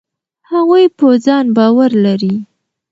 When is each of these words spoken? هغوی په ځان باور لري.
هغوی 0.51 0.85
په 0.97 1.07
ځان 1.25 1.45
باور 1.57 1.91
لري. 2.05 2.35